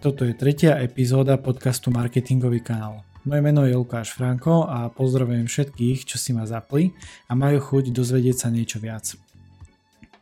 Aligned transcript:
Toto 0.00 0.24
je 0.24 0.32
tretia 0.32 0.80
epizóda 0.80 1.36
podcastu 1.36 1.92
Marketingový 1.92 2.64
kanál. 2.64 3.04
Moje 3.28 3.44
meno 3.44 3.68
je 3.68 3.76
Lukáš 3.76 4.16
Franko 4.16 4.64
a 4.64 4.88
pozdravujem 4.88 5.44
všetkých, 5.44 6.08
čo 6.08 6.16
si 6.16 6.32
ma 6.32 6.48
zapli 6.48 6.96
a 7.28 7.36
majú 7.36 7.60
chuť 7.60 7.92
dozvedieť 7.92 8.36
sa 8.40 8.48
niečo 8.48 8.80
viac. 8.80 9.12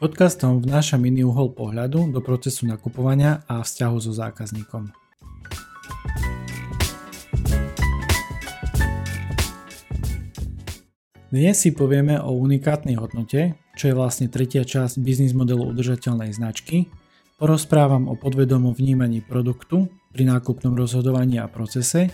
Podcastom 0.02 0.66
vnášam 0.66 1.06
iný 1.06 1.30
uhol 1.30 1.54
pohľadu 1.54 2.10
do 2.10 2.18
procesu 2.18 2.66
nakupovania 2.66 3.46
a 3.46 3.62
vzťahu 3.62 3.96
so 4.02 4.10
zákazníkom. 4.10 4.90
Dnes 11.30 11.54
si 11.54 11.70
povieme 11.70 12.18
o 12.18 12.34
unikátnej 12.34 12.98
hodnote, 12.98 13.54
čo 13.78 13.84
je 13.86 13.94
vlastne 13.94 14.26
tretia 14.26 14.66
časť 14.66 14.98
biznis 14.98 15.38
modelu 15.38 15.70
udržateľnej 15.70 16.34
značky 16.34 16.90
Porozprávam 17.38 18.10
o 18.10 18.18
podvedomom 18.18 18.74
vnímaní 18.74 19.22
produktu 19.22 19.86
pri 20.10 20.26
nákupnom 20.26 20.74
rozhodovaní 20.74 21.38
a 21.38 21.46
procese, 21.46 22.10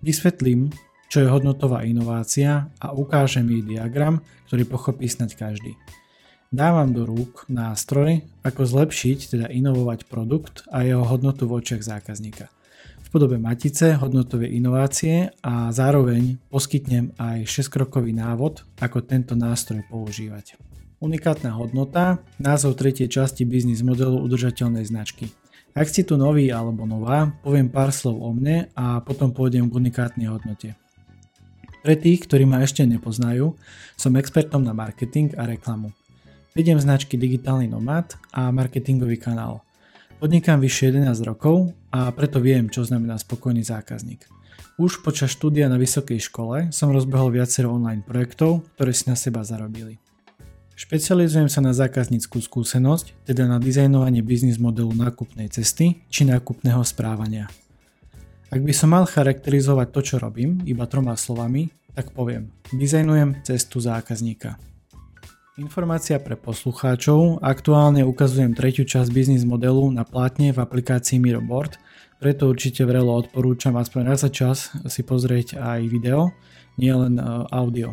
vysvetlím, 0.00 0.72
čo 1.12 1.20
je 1.20 1.28
hodnotová 1.28 1.84
inovácia 1.84 2.72
a 2.80 2.96
ukážem 2.96 3.44
jej 3.52 3.76
diagram, 3.76 4.24
ktorý 4.48 4.64
pochopí 4.64 5.12
snať 5.12 5.36
každý. 5.36 5.76
Dávam 6.48 6.88
do 6.96 7.04
rúk 7.04 7.44
nástroj, 7.52 8.24
ako 8.40 8.64
zlepšiť, 8.64 9.36
teda 9.36 9.46
inovovať 9.52 10.08
produkt 10.08 10.64
a 10.72 10.88
jeho 10.88 11.04
hodnotu 11.04 11.44
v 11.44 11.60
očiach 11.60 11.84
zákazníka. 11.84 12.48
V 13.04 13.08
podobe 13.12 13.36
matice 13.36 14.00
hodnotové 14.00 14.48
inovácie 14.56 15.36
a 15.44 15.68
zároveň 15.68 16.40
poskytnem 16.48 17.12
aj 17.20 17.44
6-krokový 17.44 18.16
návod, 18.16 18.64
ako 18.80 19.04
tento 19.04 19.36
nástroj 19.36 19.84
používať. 19.92 20.56
Unikátna 21.02 21.58
hodnota, 21.58 22.22
názov 22.38 22.78
tretej 22.78 23.10
časti 23.10 23.42
biznis 23.42 23.82
modelu 23.82 24.22
udržateľnej 24.22 24.86
značky. 24.86 25.34
Ak 25.74 25.90
ste 25.90 26.06
tu 26.06 26.14
nový 26.14 26.54
alebo 26.54 26.86
nová, 26.86 27.34
poviem 27.42 27.66
pár 27.66 27.90
slov 27.90 28.22
o 28.22 28.30
mne 28.30 28.70
a 28.78 29.02
potom 29.02 29.34
pôjdem 29.34 29.66
k 29.66 29.82
unikátnej 29.82 30.30
hodnote. 30.30 30.78
Pre 31.82 31.94
tých, 31.98 32.22
ktorí 32.30 32.46
ma 32.46 32.62
ešte 32.62 32.86
nepoznajú, 32.86 33.58
som 33.98 34.14
expertom 34.14 34.62
na 34.62 34.70
marketing 34.70 35.34
a 35.34 35.50
reklamu. 35.50 35.90
Vediem 36.54 36.78
značky 36.78 37.18
Digitálny 37.18 37.66
nomad 37.66 38.14
a 38.30 38.54
marketingový 38.54 39.18
kanál. 39.18 39.66
Podnikám 40.22 40.62
vyše 40.62 40.94
11 40.94 41.18
rokov 41.26 41.74
a 41.90 42.14
preto 42.14 42.38
viem, 42.38 42.70
čo 42.70 42.86
znamená 42.86 43.18
spokojný 43.18 43.66
zákazník. 43.66 44.22
Už 44.78 45.02
počas 45.02 45.34
štúdia 45.34 45.66
na 45.66 45.82
vysokej 45.82 46.22
škole 46.30 46.70
som 46.70 46.94
rozbehol 46.94 47.34
viacero 47.34 47.74
online 47.74 48.06
projektov, 48.06 48.62
ktoré 48.78 48.94
si 48.94 49.10
na 49.10 49.18
seba 49.18 49.42
zarobili. 49.42 49.98
Špecializujem 50.72 51.52
sa 51.52 51.60
na 51.60 51.76
zákazníckú 51.76 52.40
skúsenosť, 52.40 53.28
teda 53.28 53.44
na 53.44 53.60
dizajnovanie 53.60 54.24
biznis 54.24 54.56
modelu 54.56 54.90
nákupnej 54.96 55.52
cesty 55.52 56.00
či 56.08 56.24
nákupného 56.24 56.80
správania. 56.82 57.46
Ak 58.52 58.60
by 58.60 58.72
som 58.76 58.92
mal 58.92 59.08
charakterizovať 59.08 59.88
to, 59.92 60.00
čo 60.04 60.16
robím, 60.20 60.60
iba 60.68 60.84
troma 60.84 61.16
slovami, 61.16 61.72
tak 61.92 62.12
poviem, 62.16 62.52
dizajnujem 62.72 63.44
cestu 63.44 63.80
zákazníka. 63.80 64.56
Informácia 65.60 66.16
pre 66.16 66.32
poslucháčov, 66.32 67.44
aktuálne 67.44 68.08
ukazujem 68.08 68.56
tretiu 68.56 68.88
časť 68.88 69.12
biznis 69.12 69.44
modelu 69.44 69.92
na 69.92 70.00
plátne 70.00 70.48
v 70.48 70.56
aplikácii 70.56 71.20
Miroboard, 71.20 71.76
preto 72.16 72.48
určite 72.48 72.88
vrelo 72.88 73.12
odporúčam 73.12 73.76
aspoň 73.76 74.00
raz 74.08 74.24
za 74.24 74.32
čas 74.32 74.72
si 74.88 75.04
pozrieť 75.04 75.60
aj 75.60 75.80
video, 75.92 76.32
nielen 76.80 77.20
e, 77.20 77.24
audio. 77.52 77.92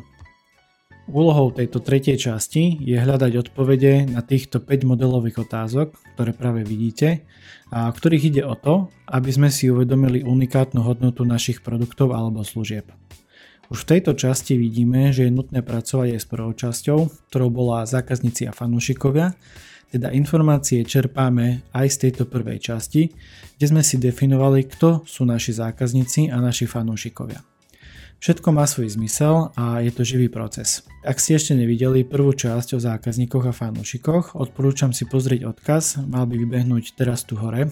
Úlohou 1.09 1.49
tejto 1.49 1.81
tretej 1.81 2.21
časti 2.21 2.77
je 2.85 2.93
hľadať 2.93 3.33
odpovede 3.41 4.13
na 4.13 4.21
týchto 4.21 4.61
5 4.61 4.85
modelových 4.85 5.41
otázok, 5.41 5.97
ktoré 6.13 6.37
práve 6.37 6.61
vidíte, 6.61 7.25
a 7.73 7.89
ktorých 7.89 8.29
ide 8.29 8.43
o 8.45 8.53
to, 8.53 8.93
aby 9.09 9.33
sme 9.33 9.49
si 9.49 9.73
uvedomili 9.73 10.21
unikátnu 10.21 10.85
hodnotu 10.85 11.25
našich 11.25 11.65
produktov 11.65 12.13
alebo 12.13 12.45
služieb. 12.45 12.93
Už 13.73 13.89
v 13.89 13.97
tejto 13.97 14.13
časti 14.13 14.53
vidíme, 14.53 15.09
že 15.09 15.25
je 15.25 15.33
nutné 15.33 15.65
pracovať 15.65 16.13
aj 16.13 16.21
s 16.21 16.29
prvou 16.29 16.53
časťou, 16.53 16.99
ktorou 17.33 17.49
bola 17.49 17.89
zákazníci 17.89 18.45
a 18.45 18.53
fanúšikovia, 18.53 19.33
teda 19.89 20.13
informácie 20.13 20.85
čerpáme 20.85 21.65
aj 21.73 21.87
z 21.89 21.97
tejto 22.05 22.29
prvej 22.29 22.61
časti, 22.61 23.09
kde 23.57 23.65
sme 23.65 23.81
si 23.81 23.97
definovali, 23.97 24.61
kto 24.69 25.09
sú 25.09 25.25
naši 25.25 25.57
zákazníci 25.57 26.29
a 26.29 26.37
naši 26.37 26.69
fanúšikovia. 26.69 27.58
Všetko 28.19 28.51
má 28.51 28.67
svoj 28.67 28.99
zmysel 28.99 29.55
a 29.55 29.79
je 29.79 29.95
to 29.95 30.03
živý 30.03 30.27
proces. 30.27 30.83
Ak 31.07 31.23
ste 31.23 31.39
ešte 31.39 31.55
nevideli 31.55 32.03
prvú 32.03 32.35
časť 32.35 32.75
o 32.75 32.79
zákazníkoch 32.83 33.47
a 33.47 33.55
fanúšikoch, 33.55 34.35
odporúčam 34.35 34.91
si 34.91 35.07
pozrieť 35.07 35.47
odkaz, 35.47 36.03
mal 36.03 36.27
by 36.27 36.35
vybehnúť 36.35 36.99
teraz 36.99 37.23
tu 37.23 37.39
hore. 37.39 37.71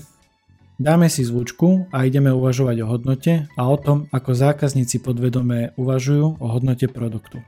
Dáme 0.80 1.12
si 1.12 1.28
zvučku 1.28 1.91
a 1.91 2.07
ideme 2.07 2.31
uvažovať 2.31 2.80
o 2.80 2.88
hodnote 2.88 3.34
a 3.59 3.62
o 3.68 3.75
tom, 3.75 4.07
ako 4.16 4.31
zákazníci 4.31 5.03
podvedome 5.03 5.75
uvažujú 5.75 6.40
o 6.40 6.47
hodnote 6.47 6.88
produktu. 6.88 7.44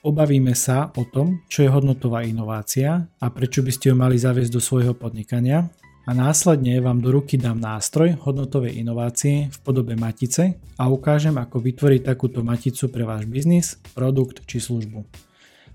Obavíme 0.00 0.56
sa 0.56 0.88
o 0.96 1.04
tom, 1.04 1.44
čo 1.52 1.68
je 1.68 1.74
hodnotová 1.74 2.24
inovácia 2.24 3.12
a 3.20 3.26
prečo 3.28 3.60
by 3.60 3.70
ste 3.76 3.92
ju 3.92 3.96
mali 3.98 4.16
zaviesť 4.16 4.56
do 4.56 4.62
svojho 4.64 4.96
podnikania 4.96 5.68
a 6.08 6.16
následne 6.16 6.80
vám 6.80 7.04
do 7.04 7.12
ruky 7.12 7.36
dám 7.36 7.60
nástroj 7.60 8.16
hodnotovej 8.24 8.80
inovácie 8.80 9.52
v 9.52 9.58
podobe 9.60 9.92
matice 9.92 10.56
a 10.80 10.88
ukážem, 10.88 11.36
ako 11.36 11.60
vytvoriť 11.60 12.00
takúto 12.08 12.40
maticu 12.40 12.88
pre 12.88 13.04
váš 13.04 13.28
biznis, 13.28 13.76
produkt 13.92 14.40
či 14.48 14.56
službu. 14.56 15.04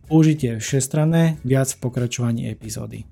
Použitie 0.09 0.57
je 0.57 0.63
všestranné, 0.65 1.37
viac 1.45 1.69
v 1.69 1.77
pokračovaní 1.85 2.49
epizódy. 2.49 3.05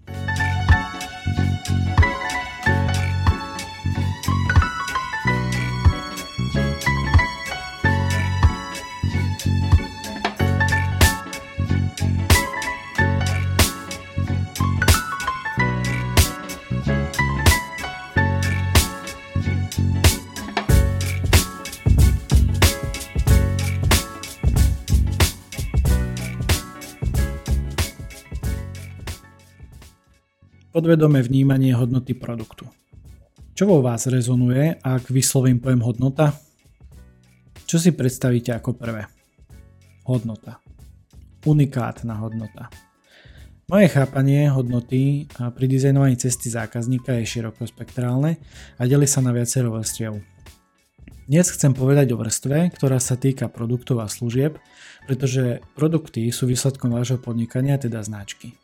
Podvedomé 30.81 31.21
vnímanie 31.21 31.77
hodnoty 31.77 32.17
produktu. 32.17 32.65
Čo 33.53 33.69
vo 33.69 33.85
vás 33.85 34.09
rezonuje, 34.09 34.81
ak 34.81 35.13
vyslovím 35.13 35.61
pojem 35.61 35.77
hodnota? 35.85 36.33
Čo 37.69 37.77
si 37.77 37.93
predstavíte 37.93 38.49
ako 38.49 38.73
prvé? 38.73 39.05
Hodnota. 40.09 40.57
Unikátna 41.45 42.17
hodnota. 42.17 42.73
Moje 43.69 43.93
chápanie 43.93 44.49
hodnoty 44.49 45.29
pri 45.29 45.65
dizajnovaní 45.69 46.17
cesty 46.17 46.49
zákazníka 46.49 47.13
je 47.21 47.29
širokospektrálne 47.29 48.41
a 48.73 48.81
delí 48.89 49.05
sa 49.05 49.21
na 49.21 49.37
viacero 49.37 49.69
vrstiev. 49.77 50.17
Dnes 51.29 51.45
chcem 51.53 51.77
povedať 51.77 52.09
o 52.09 52.17
vrstve, 52.17 52.73
ktorá 52.73 52.97
sa 52.97 53.13
týka 53.21 53.53
produktov 53.53 54.01
a 54.01 54.09
služieb, 54.09 54.57
pretože 55.05 55.61
produkty 55.77 56.25
sú 56.33 56.49
výsledkom 56.49 56.89
vášho 56.89 57.21
podnikania, 57.21 57.77
teda 57.77 58.01
značky 58.01 58.57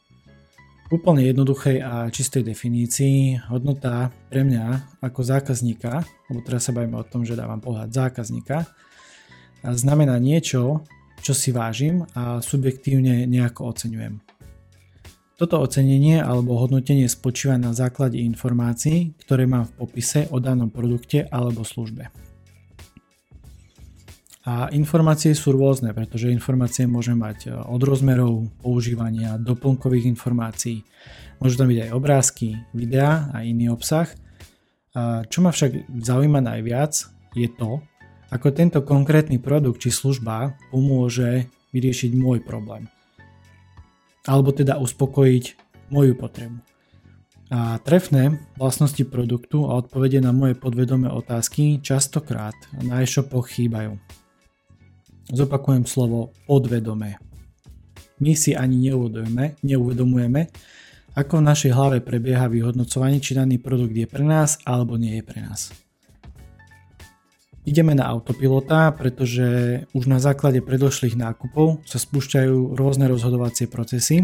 úplne 0.87 1.27
jednoduchej 1.27 1.83
a 1.83 2.07
čistej 2.07 2.47
definícii 2.47 3.49
hodnota 3.51 4.07
pre 4.31 4.47
mňa 4.47 4.99
ako 5.03 5.19
zákazníka, 5.19 6.03
lebo 6.31 6.39
teraz 6.43 6.67
sa 6.67 6.75
bavíme 6.75 6.95
o 6.95 7.07
tom, 7.07 7.27
že 7.27 7.35
dávam 7.35 7.59
pohľad 7.59 7.91
zákazníka, 7.91 8.63
znamená 9.63 10.15
niečo, 10.19 10.87
čo 11.19 11.33
si 11.35 11.51
vážim 11.51 12.05
a 12.15 12.39
subjektívne 12.39 13.27
nejako 13.27 13.73
oceňujem. 13.73 14.21
Toto 15.37 15.61
ocenenie 15.61 16.17
alebo 16.17 16.57
hodnotenie 16.57 17.05
spočíva 17.05 17.61
na 17.61 17.69
základe 17.69 18.17
informácií, 18.17 19.13
ktoré 19.21 19.45
mám 19.45 19.69
v 19.69 19.85
popise 19.85 20.25
o 20.33 20.41
danom 20.41 20.73
produkte 20.73 21.29
alebo 21.29 21.61
službe. 21.61 22.26
A 24.47 24.71
informácie 24.71 25.35
sú 25.35 25.51
rôzne, 25.51 25.91
pretože 25.91 26.31
informácie 26.31 26.87
môžem 26.87 27.19
mať 27.19 27.51
e, 27.51 27.59
od 27.67 27.83
rozmerov 27.83 28.47
používania, 28.63 29.35
doplnkových 29.35 30.07
informácií, 30.07 30.87
môžu 31.43 31.59
tam 31.59 31.67
byť 31.67 31.79
aj 31.83 31.91
obrázky, 31.91 32.55
videá 32.71 33.27
a 33.35 33.43
iný 33.43 33.67
obsah. 33.75 34.07
A 34.95 35.27
čo 35.27 35.43
ma 35.43 35.51
však 35.51 35.91
zaujíma 35.99 36.39
najviac 36.39 36.95
je 37.35 37.51
to, 37.59 37.83
ako 38.31 38.47
tento 38.55 38.79
konkrétny 38.87 39.35
produkt 39.35 39.83
či 39.83 39.91
služba 39.91 40.55
pomôže 40.71 41.51
vyriešiť 41.75 42.15
môj 42.15 42.39
problém. 42.39 42.87
Alebo 44.31 44.55
teda 44.55 44.79
uspokojiť 44.79 45.45
moju 45.91 46.15
potrebu. 46.15 46.55
A 47.51 47.79
trefné 47.83 48.39
vlastnosti 48.55 49.03
produktu 49.07 49.67
a 49.67 49.79
odpovede 49.79 50.23
na 50.23 50.31
moje 50.31 50.55
podvedomé 50.55 51.11
otázky 51.11 51.83
častokrát 51.83 52.55
na 52.79 53.03
e-shopoch 53.03 53.51
chýbajú. 53.51 53.95
Zopakujem 55.27 55.83
slovo 55.83 56.31
podvedome. 56.47 57.19
My 58.23 58.31
si 58.31 58.55
ani 58.55 58.79
neuvedomujeme, 58.87 59.59
neuvedomujeme, 59.59 60.47
ako 61.19 61.43
v 61.43 61.47
našej 61.51 61.71
hlave 61.75 61.97
prebieha 61.99 62.47
vyhodnocovanie, 62.47 63.19
či 63.19 63.35
daný 63.35 63.59
produkt 63.59 63.91
je 63.91 64.07
pre 64.07 64.23
nás 64.23 64.55
alebo 64.63 64.95
nie 64.95 65.19
je 65.19 65.23
pre 65.27 65.43
nás. 65.43 65.75
ideme 67.67 67.91
na 67.91 68.07
autopilota, 68.07 68.95
pretože 68.95 69.83
už 69.91 70.07
na 70.07 70.23
základe 70.23 70.63
predošlých 70.63 71.19
nákupov 71.19 71.83
sa 71.83 71.99
spúšťajú 71.99 72.79
rôzne 72.79 73.11
rozhodovacie 73.11 73.67
procesy 73.67 74.23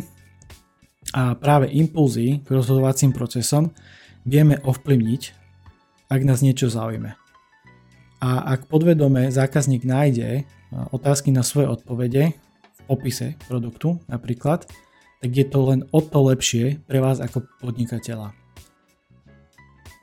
a 1.12 1.36
práve 1.36 1.68
impulzy 1.68 2.40
k 2.40 2.48
rozhodovacím 2.48 3.12
procesom 3.12 3.76
vieme 4.24 4.64
ovplyvniť, 4.64 5.22
ak 6.08 6.22
nás 6.24 6.40
niečo 6.40 6.72
zaujme. 6.72 7.20
A 8.24 8.30
ak 8.56 8.72
podvedome 8.72 9.28
zákazník 9.28 9.84
nájde 9.84 10.48
otázky 10.92 11.30
na 11.32 11.46
svoje 11.46 11.70
odpovede 11.70 12.34
v 12.34 12.82
popise 12.90 13.40
produktu 13.48 14.02
napríklad, 14.10 14.68
tak 15.24 15.30
je 15.32 15.46
to 15.48 15.60
len 15.72 15.88
o 15.96 16.00
to 16.04 16.20
lepšie 16.20 16.84
pre 16.84 17.00
vás 17.00 17.24
ako 17.24 17.48
podnikateľa. 17.64 18.36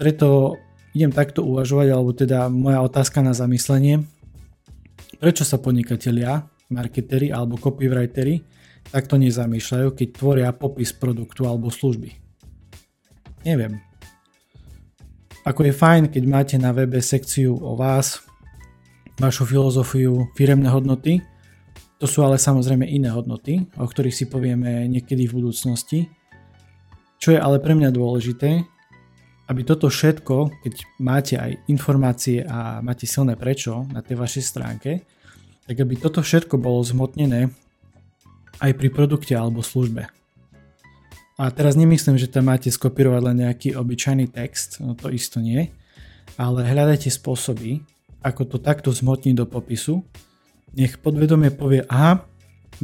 Preto 0.00 0.56
idem 0.96 1.12
takto 1.12 1.44
uvažovať, 1.44 1.88
alebo 1.92 2.10
teda 2.16 2.48
moja 2.48 2.80
otázka 2.80 3.20
na 3.20 3.36
zamyslenie, 3.36 4.00
prečo 5.20 5.44
sa 5.44 5.60
podnikatelia, 5.60 6.48
marketeri 6.72 7.28
alebo 7.28 7.60
copywriteri 7.60 8.40
takto 8.88 9.20
nezamýšľajú, 9.20 9.88
keď 9.92 10.08
tvoria 10.16 10.48
popis 10.56 10.90
produktu 10.96 11.44
alebo 11.44 11.68
služby. 11.68 12.16
Neviem. 13.44 13.80
Ako 15.44 15.64
je 15.64 15.72
fajn, 15.72 16.12
keď 16.12 16.22
máte 16.28 16.56
na 16.60 16.72
webe 16.72 17.00
sekciu 17.00 17.56
o 17.56 17.76
vás, 17.76 18.20
vašu 19.20 19.44
filozofiu, 19.44 20.32
firemné 20.32 20.72
hodnoty, 20.72 21.20
to 22.00 22.08
sú 22.08 22.24
ale 22.24 22.40
samozrejme 22.40 22.88
iné 22.88 23.12
hodnoty, 23.12 23.68
o 23.76 23.84
ktorých 23.84 24.16
si 24.16 24.24
povieme 24.24 24.88
niekedy 24.88 25.28
v 25.28 25.44
budúcnosti. 25.44 26.08
Čo 27.20 27.36
je 27.36 27.38
ale 27.38 27.60
pre 27.60 27.76
mňa 27.76 27.92
dôležité, 27.92 28.64
aby 29.52 29.60
toto 29.68 29.92
všetko, 29.92 30.64
keď 30.64 30.74
máte 30.96 31.36
aj 31.36 31.60
informácie 31.68 32.40
a 32.48 32.80
máte 32.80 33.04
silné 33.04 33.36
prečo 33.36 33.84
na 33.92 34.00
tej 34.00 34.16
vašej 34.16 34.44
stránke, 34.48 35.04
tak 35.68 35.76
aby 35.76 36.00
toto 36.00 36.24
všetko 36.24 36.56
bolo 36.56 36.80
zhmotnené 36.80 37.52
aj 38.64 38.72
pri 38.72 38.88
produkte 38.88 39.36
alebo 39.36 39.60
službe. 39.60 40.08
A 41.36 41.42
teraz 41.52 41.76
nemyslím, 41.76 42.16
že 42.16 42.32
tam 42.32 42.48
máte 42.48 42.72
skopírovať 42.72 43.22
len 43.28 43.36
nejaký 43.44 43.76
obyčajný 43.76 44.32
text, 44.32 44.80
no 44.80 44.96
to 44.96 45.12
isto 45.12 45.36
nie, 45.44 45.68
ale 46.40 46.64
hľadajte 46.64 47.12
spôsoby, 47.12 47.84
ako 48.20 48.42
to 48.44 48.56
takto 48.60 48.92
zhmotniť 48.92 49.34
do 49.36 49.46
popisu. 49.48 50.04
Nech 50.76 51.00
podvedomie 51.00 51.50
povie, 51.50 51.82
aha, 51.88 52.22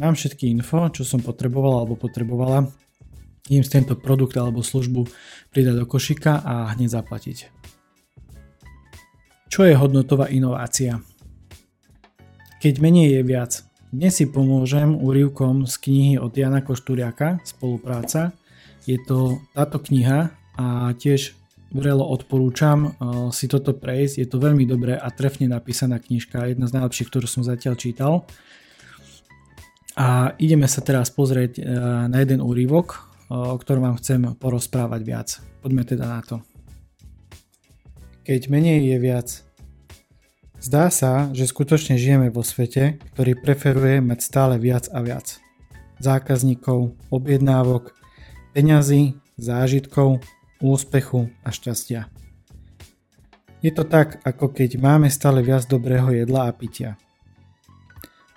mám 0.01 0.13
všetky 0.17 0.49
info, 0.51 0.89
čo 0.91 1.07
som 1.07 1.23
potreboval 1.23 1.85
alebo 1.85 1.95
potrebovala, 1.95 2.67
im 3.47 3.63
tento 3.63 3.95
produkt 3.95 4.35
alebo 4.35 4.59
službu 4.59 5.07
pridať 5.55 5.75
do 5.79 5.85
košika 5.87 6.43
a 6.43 6.75
hneď 6.75 6.99
zaplatiť. 6.99 7.37
Čo 9.47 9.63
je 9.63 9.79
hodnotová 9.79 10.27
inovácia? 10.27 10.99
Keď 12.59 12.73
menej 12.83 13.15
je 13.15 13.21
viac. 13.23 13.51
Dnes 13.87 14.19
si 14.19 14.27
pomôžem 14.27 14.91
úrivkom 14.91 15.63
z 15.63 15.79
knihy 15.79 16.13
od 16.19 16.35
Jana 16.35 16.59
Košturiaka 16.59 17.39
Spolupráca. 17.47 18.35
Je 18.83 18.99
to 18.99 19.39
táto 19.55 19.79
kniha 19.79 20.27
a 20.59 20.91
tiež 20.91 21.31
vrelo 21.71 22.05
odporúčam 22.07 22.95
uh, 22.95 23.27
si 23.31 23.51
toto 23.51 23.75
prejsť. 23.75 24.15
Je 24.23 24.27
to 24.27 24.37
veľmi 24.39 24.63
dobré 24.63 24.95
a 24.95 25.07
trefne 25.11 25.51
napísaná 25.51 25.99
knižka, 25.99 26.51
jedna 26.51 26.67
z 26.67 26.75
najlepších, 26.79 27.09
ktorú 27.11 27.27
som 27.27 27.43
zatiaľ 27.43 27.75
čítal. 27.75 28.13
A 29.97 30.37
ideme 30.37 30.69
sa 30.69 30.85
teraz 30.85 31.09
pozrieť 31.09 31.59
uh, 31.59 31.63
na 32.07 32.17
jeden 32.21 32.39
úrivok, 32.39 33.07
o 33.27 33.59
ktorom 33.59 33.91
vám 33.91 33.99
chcem 33.99 34.23
porozprávať 34.39 35.01
viac. 35.03 35.27
Poďme 35.59 35.83
teda 35.83 36.07
na 36.07 36.21
to. 36.23 36.39
Keď 38.23 38.47
menej 38.47 38.87
je 38.87 38.97
viac. 39.03 39.27
Zdá 40.57 40.89
sa, 40.89 41.29
že 41.35 41.45
skutočne 41.45 41.99
žijeme 41.99 42.31
vo 42.31 42.41
svete, 42.41 42.97
ktorý 43.13 43.37
preferuje 43.37 44.01
mať 44.01 44.19
stále 44.23 44.55
viac 44.57 44.87
a 44.89 45.03
viac. 45.05 45.43
Zákazníkov, 45.99 46.97
objednávok, 47.13 47.93
peňazí, 48.57 49.19
zážitkov, 49.37 50.23
úspechu 50.61 51.29
a 51.45 51.49
šťastia. 51.53 52.09
Je 53.61 53.71
to 53.73 53.83
tak, 53.83 54.21
ako 54.21 54.53
keď 54.53 54.77
máme 54.77 55.09
stále 55.09 55.41
viac 55.41 55.65
dobrého 55.65 56.13
jedla 56.13 56.49
a 56.49 56.51
pitia. 56.53 56.93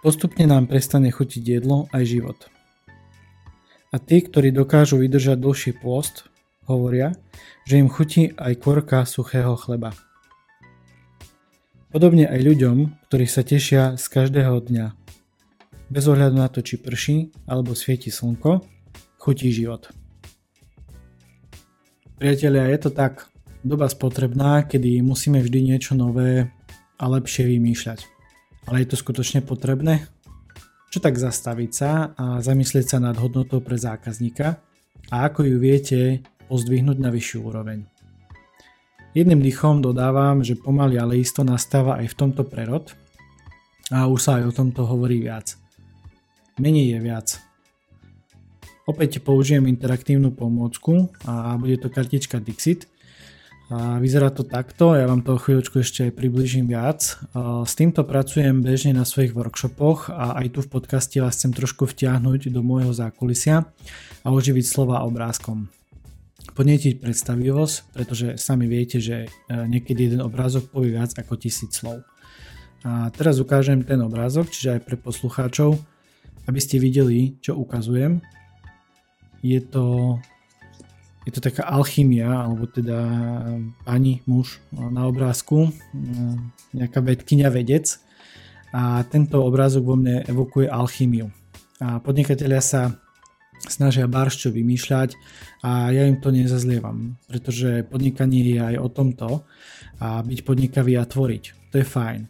Postupne 0.01 0.49
nám 0.49 0.65
prestane 0.65 1.13
chutiť 1.13 1.61
jedlo 1.61 1.85
aj 1.93 2.03
život. 2.09 2.39
A 3.93 4.01
tí, 4.01 4.25
ktorí 4.25 4.49
dokážu 4.49 4.97
vydržať 4.97 5.37
dlhší 5.37 5.73
pôst, 5.77 6.25
hovoria, 6.65 7.13
že 7.69 7.77
im 7.77 7.93
chutí 7.93 8.33
aj 8.33 8.65
korka 8.65 9.05
suchého 9.05 9.59
chleba. 9.61 9.93
Podobne 11.91 12.31
aj 12.31 12.41
ľuďom, 12.41 12.77
ktorí 13.11 13.27
sa 13.27 13.43
tešia 13.43 13.99
z 13.99 14.05
každého 14.09 14.57
dňa. 14.63 14.87
Bez 15.91 16.07
ohľadu 16.07 16.39
na 16.39 16.47
to, 16.47 16.63
či 16.63 16.79
prší 16.79 17.35
alebo 17.51 17.75
svieti 17.75 18.15
slnko, 18.15 18.63
chutí 19.19 19.51
život. 19.51 20.00
Priatelia, 22.21 22.69
je 22.69 22.85
to 22.85 22.91
tak 22.93 23.33
doba 23.65 23.89
spotrebná, 23.89 24.69
kedy 24.69 25.01
musíme 25.01 25.41
vždy 25.41 25.73
niečo 25.73 25.97
nové 25.97 26.53
a 27.01 27.09
lepšie 27.09 27.49
vymýšľať. 27.49 28.05
Ale 28.69 28.85
je 28.85 28.93
to 28.93 29.01
skutočne 29.01 29.41
potrebné? 29.41 30.05
Čo 30.93 31.01
tak 31.01 31.17
zastaviť 31.17 31.71
sa 31.73 32.13
a 32.13 32.45
zamyslieť 32.45 32.93
sa 32.93 32.99
nad 33.01 33.17
hodnotou 33.17 33.65
pre 33.65 33.81
zákazníka 33.81 34.61
a 35.09 35.17
ako 35.33 35.49
ju 35.49 35.57
viete 35.57 36.21
pozdvihnúť 36.53 37.01
na 37.01 37.09
vyššiu 37.09 37.41
úroveň. 37.41 37.89
Jedným 39.17 39.41
dýchom 39.41 39.81
dodávam, 39.81 40.45
že 40.45 40.61
pomaly 40.61 41.01
ale 41.01 41.25
isto 41.25 41.41
nastáva 41.41 42.05
aj 42.05 42.13
v 42.13 42.19
tomto 42.21 42.45
prerod 42.45 42.93
a 43.89 44.05
už 44.05 44.21
sa 44.21 44.37
aj 44.37 44.53
o 44.53 44.53
tomto 44.53 44.85
hovorí 44.85 45.25
viac. 45.25 45.57
Menej 46.61 46.85
je 46.85 46.99
viac. 47.01 47.50
Opäť 48.89 49.21
použijem 49.21 49.69
interaktívnu 49.69 50.33
pomôcku 50.33 51.13
a 51.29 51.57
bude 51.61 51.77
to 51.77 51.93
kartička 51.93 52.41
Dixit, 52.41 52.89
a 53.71 54.03
vyzerá 54.03 54.35
to 54.35 54.43
takto, 54.43 54.99
ja 54.99 55.07
vám 55.07 55.23
to 55.23 55.39
chvíľočku 55.39 55.79
ešte 55.79 56.11
približím 56.11 56.67
viac. 56.67 57.23
S 57.39 57.73
týmto 57.79 58.03
pracujem 58.03 58.67
bežne 58.67 58.99
na 58.99 59.07
svojich 59.07 59.31
workshopoch 59.31 60.11
a 60.11 60.43
aj 60.43 60.59
tu 60.59 60.61
v 60.67 60.75
podcaste 60.75 61.23
vás 61.23 61.39
chcem 61.39 61.55
trošku 61.55 61.87
vtiahnuť 61.87 62.51
do 62.51 62.67
môjho 62.67 62.91
zákulisia 62.91 63.71
a 64.27 64.29
oživiť 64.35 64.67
slova 64.67 65.07
obrázkom. 65.07 65.71
Podnetiť 66.59 66.99
predstavivosť, 66.99 67.95
pretože 67.95 68.27
sami 68.43 68.67
viete, 68.67 68.99
že 68.99 69.31
e, 69.31 69.55
niekedy 69.71 70.11
jeden 70.11 70.23
obrázok 70.27 70.75
povie 70.75 70.99
viac 70.99 71.15
ako 71.15 71.39
tisíc 71.39 71.71
slov. 71.71 72.03
A 72.83 73.15
teraz 73.15 73.39
ukážem 73.39 73.87
ten 73.87 74.03
obrázok, 74.03 74.51
čiže 74.51 74.77
aj 74.77 74.81
pre 74.83 74.99
poslucháčov, 74.99 75.79
aby 76.51 76.59
ste 76.59 76.83
videli, 76.83 77.39
čo 77.39 77.55
ukazujem. 77.55 78.19
Je 79.41 79.61
to 79.61 80.19
je 81.29 81.37
to 81.37 81.41
taká 81.41 81.69
alchymia, 81.69 82.33
alebo 82.33 82.65
teda 82.65 82.97
pani, 83.85 84.25
muž 84.25 84.57
na 84.73 85.05
obrázku, 85.05 85.69
nejaká 86.73 87.05
vedkynia 87.05 87.53
vedec 87.53 88.01
a 88.73 89.05
tento 89.05 89.45
obrázok 89.45 89.83
vo 89.85 89.97
mne 90.01 90.25
evokuje 90.25 90.67
alchymiu. 90.67 91.29
A 91.81 92.01
podnikatelia 92.01 92.65
sa 92.65 92.97
snažia 93.69 94.09
barščo 94.09 94.49
vymýšľať 94.49 95.21
a 95.61 95.93
ja 95.93 96.09
im 96.09 96.17
to 96.17 96.33
nezazlievam, 96.33 97.21
pretože 97.29 97.85
podnikanie 97.85 98.57
je 98.57 98.59
aj 98.59 98.77
o 98.81 98.89
tomto 98.89 99.29
a 100.01 100.25
byť 100.25 100.41
podnikavý 100.43 100.97
a 100.97 101.05
tvoriť. 101.05 101.73
To 101.73 101.75
je 101.77 101.87
fajn. 101.87 102.21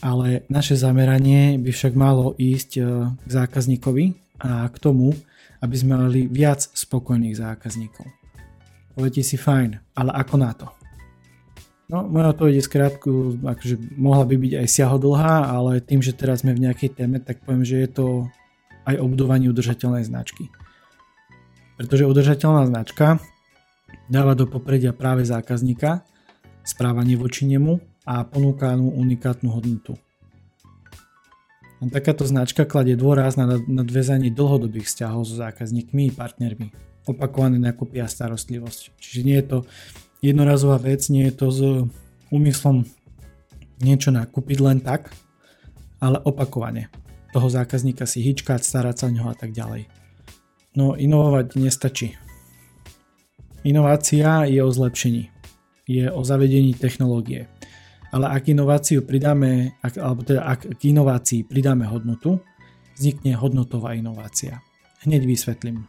Ale 0.00 0.48
naše 0.48 0.80
zameranie 0.80 1.60
by 1.60 1.70
však 1.76 1.92
malo 1.92 2.32
ísť 2.40 2.70
e, 2.80 2.82
k 3.20 3.28
zákazníkovi 3.28 4.16
a 4.40 4.64
k 4.72 4.76
tomu, 4.80 5.12
aby 5.60 5.76
sme 5.76 5.96
mali 5.96 6.26
viac 6.26 6.64
spokojných 6.64 7.36
zákazníkov. 7.36 8.08
Poviete 8.96 9.22
si 9.22 9.36
fajn, 9.36 9.96
ale 9.96 10.10
ako 10.12 10.34
na 10.40 10.52
to? 10.56 10.68
No, 11.90 12.06
moja 12.06 12.30
odpoveď 12.30 12.54
je 12.62 12.68
skrátku, 12.70 13.10
akože 13.42 13.98
mohla 13.98 14.22
by 14.22 14.38
byť 14.38 14.52
aj 14.62 14.66
siahodlhá, 14.70 15.50
ale 15.50 15.82
tým, 15.82 15.98
že 15.98 16.14
teraz 16.14 16.46
sme 16.46 16.54
v 16.54 16.70
nejakej 16.70 16.94
téme, 16.94 17.18
tak 17.18 17.42
poviem, 17.42 17.66
že 17.66 17.82
je 17.82 17.90
to 17.90 18.06
aj 18.86 18.96
obdovanie 19.02 19.50
udržateľnej 19.50 20.06
značky. 20.06 20.46
Pretože 21.74 22.06
udržateľná 22.06 22.70
značka 22.70 23.18
dáva 24.06 24.38
do 24.38 24.46
popredia 24.46 24.94
práve 24.94 25.26
zákazníka, 25.26 26.06
správanie 26.62 27.18
voči 27.18 27.50
nemu 27.50 27.82
a 28.06 28.22
ponúka 28.22 28.70
mu 28.78 28.94
unikátnu 28.94 29.50
hodnotu. 29.50 29.98
Takáto 31.80 32.28
značka 32.28 32.68
kladie 32.68 32.92
dôraz 32.92 33.40
na 33.40 33.56
nadväzanie 33.56 34.28
dlhodobých 34.28 34.84
vzťahov 34.84 35.24
so 35.24 35.40
zákazníkmi 35.40 36.12
i 36.12 36.12
partnermi. 36.12 36.68
Opakované 37.08 37.56
nákupy 37.56 38.04
a 38.04 38.08
starostlivosť. 38.08 39.00
Čiže 39.00 39.20
nie 39.24 39.40
je 39.40 39.46
to 39.48 39.58
jednorazová 40.20 40.76
vec, 40.76 41.08
nie 41.08 41.32
je 41.32 41.34
to 41.40 41.46
s 41.48 41.60
úmyslom 42.28 42.84
niečo 43.80 44.12
nakúpiť 44.12 44.58
len 44.60 44.84
tak, 44.84 45.08
ale 46.04 46.20
opakovane. 46.20 46.92
Toho 47.32 47.48
zákazníka 47.48 48.04
si 48.04 48.20
hyčkať, 48.20 48.60
starať 48.60 48.96
sa 49.00 49.04
o 49.08 49.14
neho 49.16 49.28
a 49.32 49.36
tak 49.36 49.56
ďalej. 49.56 49.88
No 50.76 51.00
inovovať 51.00 51.56
nestačí. 51.56 52.20
Inovácia 53.64 54.44
je 54.44 54.60
o 54.60 54.68
zlepšení. 54.68 55.32
Je 55.88 56.12
o 56.12 56.20
zavedení 56.20 56.76
technológie. 56.76 57.48
Ale 58.10 58.26
ak 58.26 58.50
inováciu 58.50 59.06
pridáme, 59.06 59.78
ak, 59.82 59.94
alebo 59.98 60.26
teda 60.26 60.42
ak 60.42 60.66
k 60.74 60.80
inovácii 60.90 61.46
pridáme 61.46 61.86
hodnotu, 61.86 62.42
vznikne 62.98 63.38
hodnotová 63.38 63.94
inovácia. 63.94 64.58
Hneď 65.06 65.22
vysvetlím. 65.24 65.86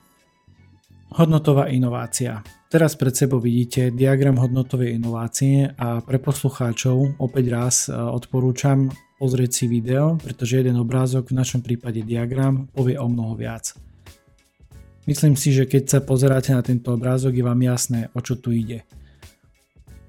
Hodnotová 1.12 1.68
inovácia. 1.68 2.40
Teraz 2.72 2.96
pred 2.96 3.12
sebou 3.12 3.44
vidíte 3.44 3.92
diagram 3.92 4.40
hodnotovej 4.40 4.96
inovácie 4.96 5.76
a 5.76 6.00
pre 6.00 6.24
poslucháčov 6.24 7.20
opäť 7.20 7.46
raz 7.52 7.76
e, 7.86 7.92
odporúčam 7.92 8.88
pozrieť 9.20 9.52
si 9.52 9.66
video, 9.68 10.16
pretože 10.16 10.64
jeden 10.64 10.80
obrázok, 10.80 11.36
v 11.36 11.38
našom 11.44 11.60
prípade 11.60 12.00
diagram, 12.08 12.72
povie 12.72 12.96
o 12.96 13.12
mnoho 13.12 13.36
viac. 13.36 13.76
Myslím 15.04 15.36
si, 15.36 15.52
že 15.52 15.68
keď 15.68 15.84
sa 15.84 16.00
pozeráte 16.00 16.56
na 16.56 16.64
tento 16.64 16.96
obrázok, 16.96 17.36
je 17.36 17.44
vám 17.44 17.60
jasné, 17.60 18.08
o 18.16 18.24
čo 18.24 18.40
tu 18.40 18.56
ide. 18.56 18.88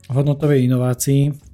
V 0.07 0.15
hodnotovej 0.15 0.63
inovácii 0.71 1.52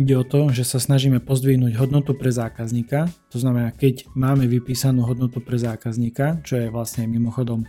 ide 0.00 0.16
o 0.16 0.24
to, 0.24 0.48
že 0.48 0.64
sa 0.64 0.80
snažíme 0.80 1.20
pozdvihnúť 1.20 1.76
hodnotu 1.76 2.16
pre 2.16 2.32
zákazníka, 2.32 3.12
to 3.28 3.36
znamená, 3.36 3.68
keď 3.76 4.08
máme 4.16 4.48
vypísanú 4.48 5.04
hodnotu 5.04 5.44
pre 5.44 5.60
zákazníka, 5.60 6.40
čo 6.40 6.56
je 6.56 6.72
vlastne 6.72 7.04
mimochodom 7.04 7.68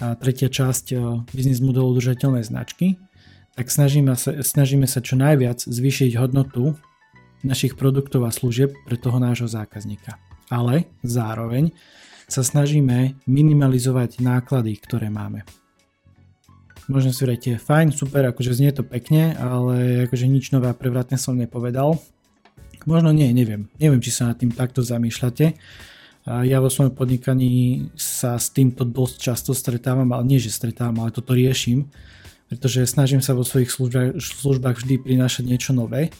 tretia 0.00 0.48
časť 0.48 0.86
e, 0.92 0.96
biznis 1.32 1.60
modelu 1.60 1.92
udržateľnej 1.92 2.44
značky, 2.44 2.96
tak 3.56 3.72
snažíme 3.72 4.12
sa, 4.16 4.40
snažíme 4.40 4.84
sa 4.88 5.00
čo 5.00 5.16
najviac 5.16 5.64
zvýšiť 5.64 6.16
hodnotu 6.16 6.76
našich 7.44 7.76
produktov 7.76 8.24
a 8.24 8.32
služieb 8.32 8.72
pre 8.84 8.96
toho 8.96 9.16
nášho 9.20 9.48
zákazníka. 9.48 10.16
Ale 10.48 10.88
zároveň 11.04 11.72
sa 12.28 12.44
snažíme 12.44 13.16
minimalizovať 13.24 14.20
náklady, 14.20 14.76
ktoré 14.80 15.08
máme. 15.08 15.44
Možno 16.86 17.10
si 17.10 17.26
viete, 17.26 17.58
fajn, 17.58 17.90
super, 17.90 18.30
akože 18.30 18.54
znie 18.54 18.70
to 18.70 18.86
pekne, 18.86 19.34
ale 19.34 20.06
akože 20.06 20.30
nič 20.30 20.54
nové 20.54 20.70
a 20.70 20.78
prevratné 20.78 21.18
som 21.18 21.34
nepovedal. 21.34 21.98
Možno 22.86 23.10
nie, 23.10 23.26
neviem. 23.34 23.66
Neviem, 23.82 23.98
či 23.98 24.14
sa 24.14 24.30
nad 24.30 24.38
tým 24.38 24.54
takto 24.54 24.86
zamýšľate 24.86 25.58
ja 26.26 26.58
vo 26.58 26.66
svojom 26.66 26.90
podnikaní 26.90 27.86
sa 27.94 28.34
s 28.34 28.50
týmto 28.50 28.82
dosť 28.82 29.16
často 29.22 29.54
stretávam, 29.54 30.10
ale 30.10 30.26
nie, 30.26 30.42
že 30.42 30.50
stretávam, 30.50 31.06
ale 31.06 31.14
toto 31.14 31.38
riešim, 31.38 31.86
pretože 32.50 32.82
snažím 32.90 33.22
sa 33.22 33.38
vo 33.38 33.46
svojich 33.46 33.70
službách, 33.70 34.18
službách 34.18 34.76
vždy 34.82 34.94
prinášať 35.06 35.46
niečo 35.46 35.70
nové, 35.70 36.10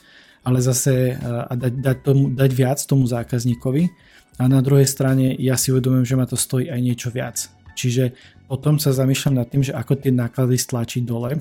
ale 0.47 0.63
zase 0.63 1.19
a 1.19 1.51
dať, 1.59 1.75
dať, 1.83 1.99
tomu, 2.07 2.31
dať 2.31 2.51
viac 2.55 2.79
tomu 2.87 3.11
zákazníkovi 3.11 3.91
a 4.39 4.47
na 4.47 4.63
druhej 4.63 4.87
strane 4.87 5.35
ja 5.43 5.59
si 5.59 5.75
uvedomujem, 5.75 6.07
že 6.07 6.15
ma 6.15 6.27
to 6.31 6.39
stojí 6.39 6.71
aj 6.71 6.81
niečo 6.87 7.11
viac. 7.11 7.51
Čiže 7.75 8.15
potom 8.47 8.79
sa 8.79 8.95
zamýšľam 8.95 9.43
nad 9.43 9.47
tým, 9.51 9.63
že 9.67 9.75
ako 9.75 9.99
tie 9.99 10.15
náklady 10.15 10.57
stlačiť 10.57 11.03
dole, 11.03 11.39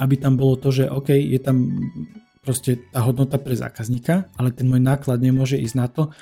aby 0.00 0.14
tam 0.16 0.36
bolo 0.36 0.56
to, 0.56 0.72
že 0.72 0.88
OK, 0.88 1.12
je 1.12 1.40
tam 1.40 1.88
proste 2.44 2.84
tá 2.90 3.04
hodnota 3.04 3.36
pre 3.40 3.56
zákazníka, 3.56 4.28
ale 4.36 4.52
ten 4.52 4.68
môj 4.68 4.80
náklad 4.80 5.20
nemôže 5.20 5.56
ísť 5.60 5.76
na 5.76 5.88
to, 5.88 6.12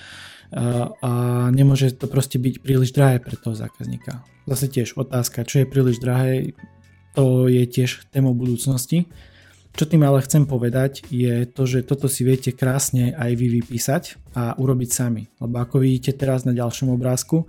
a 0.51 1.47
nemôže 1.55 1.95
to 1.95 2.11
proste 2.11 2.35
byť 2.43 2.59
príliš 2.59 2.91
drahé 2.91 3.23
pre 3.23 3.39
toho 3.39 3.55
zákazníka. 3.55 4.27
Zase 4.51 4.67
tiež 4.67 4.99
otázka, 4.99 5.47
čo 5.47 5.63
je 5.63 5.71
príliš 5.71 6.03
drahé, 6.03 6.59
to 7.15 7.47
je 7.47 7.63
tiež 7.71 8.11
témou 8.11 8.35
budúcnosti. 8.35 9.07
Čo 9.71 9.87
tým 9.87 10.03
ale 10.03 10.19
chcem 10.27 10.51
povedať 10.51 11.07
je 11.07 11.47
to, 11.47 11.63
že 11.63 11.87
toto 11.87 12.11
si 12.11 12.27
viete 12.27 12.51
krásne 12.51 13.15
aj 13.15 13.31
vy 13.39 13.63
vypísať 13.63 14.35
a 14.35 14.59
urobiť 14.59 14.91
sami. 14.91 15.31
Lebo 15.39 15.63
ako 15.63 15.87
vidíte 15.87 16.19
teraz 16.19 16.43
na 16.43 16.51
ďalšom 16.51 16.91
obrázku, 16.91 17.47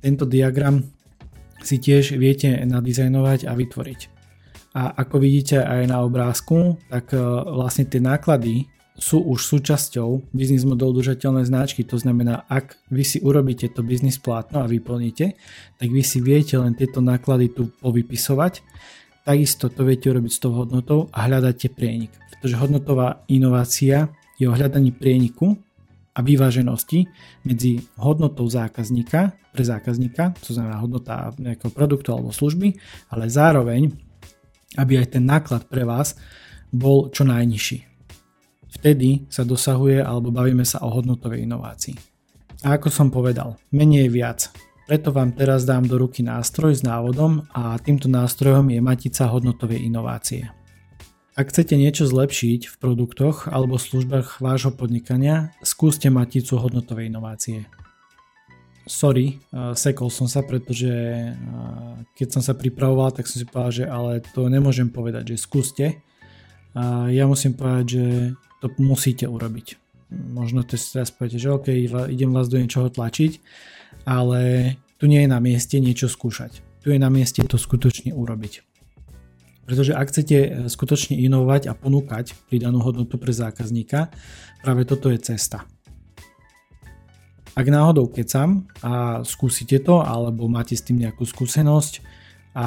tento 0.00 0.24
diagram 0.24 0.88
si 1.62 1.76
tiež 1.80 2.16
viete 2.16 2.48
nadizajnovať 2.64 3.48
a 3.48 3.52
vytvoriť. 3.54 4.00
A 4.70 4.94
ako 5.02 5.18
vidíte 5.18 5.66
aj 5.66 5.90
na 5.90 5.98
obrázku, 6.06 6.78
tak 6.86 7.10
e, 7.10 7.18
vlastne 7.50 7.90
tie 7.90 7.98
náklady 7.98 8.70
sú 9.00 9.24
už 9.24 9.42
súčasťou 9.48 10.30
biznis 10.30 10.62
modelu 10.62 10.94
udržateľnej 10.94 11.48
značky. 11.48 11.82
To 11.88 11.96
znamená, 11.96 12.44
ak 12.46 12.78
vy 12.92 13.02
si 13.02 13.18
urobíte 13.18 13.72
to 13.72 13.80
biznis 13.80 14.20
plátno 14.20 14.62
a 14.62 14.70
vyplníte, 14.70 15.34
tak 15.80 15.88
vy 15.88 16.04
si 16.04 16.20
viete 16.20 16.60
len 16.60 16.76
tieto 16.76 17.00
náklady 17.00 17.50
tu 17.50 17.72
povypisovať. 17.80 18.60
Takisto 19.24 19.72
to 19.72 19.82
viete 19.88 20.12
urobiť 20.12 20.32
s 20.32 20.42
tou 20.42 20.52
hodnotou 20.52 21.08
a 21.16 21.26
hľadáte 21.26 21.72
prienik. 21.72 22.12
Pretože 22.36 22.60
hodnotová 22.60 23.24
inovácia 23.26 24.12
je 24.36 24.46
o 24.46 24.54
hľadaní 24.54 24.92
prieniku 24.92 25.56
a 26.14 26.18
vyváženosti 26.20 27.06
medzi 27.46 27.86
hodnotou 27.98 28.50
zákazníka 28.50 29.34
pre 29.50 29.62
zákazníka, 29.66 30.34
to 30.38 30.54
znamená 30.54 30.78
hodnota 30.78 31.34
nejakého 31.38 31.74
produktu 31.74 32.14
alebo 32.14 32.30
služby, 32.30 32.78
ale 33.10 33.26
zároveň, 33.26 33.90
aby 34.78 35.02
aj 35.02 35.18
ten 35.18 35.26
náklad 35.26 35.66
pre 35.66 35.82
vás 35.82 36.14
bol 36.70 37.10
čo 37.10 37.26
najnižší. 37.26 37.90
Vtedy 38.70 39.26
sa 39.26 39.42
dosahuje 39.42 39.98
alebo 39.98 40.30
bavíme 40.30 40.62
sa 40.62 40.86
o 40.86 40.94
hodnotovej 40.94 41.42
inovácii. 41.42 41.98
A 42.62 42.78
ako 42.78 42.88
som 42.92 43.10
povedal, 43.10 43.58
menej 43.74 44.06
je 44.06 44.14
viac. 44.14 44.40
Preto 44.86 45.10
vám 45.10 45.34
teraz 45.34 45.66
dám 45.66 45.86
do 45.86 45.98
ruky 45.98 46.22
nástroj 46.22 46.78
s 46.78 46.82
návodom 46.86 47.46
a 47.54 47.78
týmto 47.78 48.06
nástrojom 48.06 48.70
je 48.70 48.78
matica 48.82 49.26
hodnotovej 49.26 49.86
inovácie. 49.86 50.59
Ak 51.38 51.54
chcete 51.54 51.78
niečo 51.78 52.10
zlepšiť 52.10 52.66
v 52.66 52.74
produktoch 52.82 53.46
alebo 53.46 53.78
službách 53.78 54.42
vášho 54.42 54.74
podnikania, 54.74 55.54
skúste 55.62 56.10
maticu 56.10 56.58
hodnotovej 56.58 57.06
inovácie. 57.06 57.70
Sorry, 58.90 59.38
uh, 59.54 59.70
sekol 59.78 60.10
som 60.10 60.26
sa, 60.26 60.42
pretože 60.42 60.90
uh, 60.90 62.02
keď 62.18 62.28
som 62.34 62.42
sa 62.42 62.58
pripravoval, 62.58 63.14
tak 63.14 63.30
som 63.30 63.38
si 63.38 63.46
povedal, 63.46 63.72
že 63.72 63.84
ale 63.86 64.18
to 64.34 64.50
nemôžem 64.50 64.90
povedať, 64.90 65.34
že 65.34 65.44
skúste. 65.46 65.86
Ja 67.10 67.26
musím 67.26 67.58
povedať, 67.58 67.86
že 67.90 68.04
to 68.62 68.70
musíte 68.78 69.26
urobiť. 69.26 69.74
Možno 70.30 70.62
to 70.62 70.78
si 70.78 70.94
teraz 70.94 71.10
poviete, 71.10 71.42
že 71.42 71.50
OK, 71.50 71.66
idem 72.06 72.30
vás 72.30 72.46
do 72.46 72.62
niečoho 72.62 72.86
tlačiť, 72.86 73.42
ale 74.06 74.74
tu 74.94 75.10
nie 75.10 75.26
je 75.26 75.30
na 75.34 75.42
mieste 75.42 75.82
niečo 75.82 76.06
skúšať. 76.06 76.62
Tu 76.86 76.94
je 76.94 76.98
na 77.02 77.10
mieste 77.10 77.42
to 77.42 77.58
skutočne 77.58 78.14
urobiť. 78.14 78.69
Pretože 79.70 79.94
ak 79.94 80.10
chcete 80.10 80.38
e, 80.42 80.48
skutočne 80.66 81.14
inovovať 81.14 81.70
a 81.70 81.78
ponúkať 81.78 82.34
pridanú 82.50 82.82
hodnotu 82.82 83.22
pre 83.22 83.30
zákazníka, 83.30 84.10
práve 84.66 84.82
toto 84.82 85.06
je 85.14 85.22
cesta. 85.22 85.62
Ak 87.54 87.66
náhodou 87.70 88.10
kecam 88.10 88.66
a 88.82 89.22
skúsite 89.22 89.78
to, 89.86 90.02
alebo 90.02 90.50
máte 90.50 90.74
s 90.74 90.82
tým 90.82 90.98
nejakú 90.98 91.22
skúsenosť 91.22 92.02
a 92.58 92.66